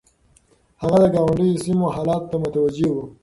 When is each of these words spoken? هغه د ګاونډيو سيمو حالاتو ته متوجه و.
هغه 0.81 0.97
د 1.03 1.05
ګاونډيو 1.15 1.61
سيمو 1.65 1.87
حالاتو 1.95 2.27
ته 2.31 2.35
متوجه 2.43 2.89
و. 2.91 2.95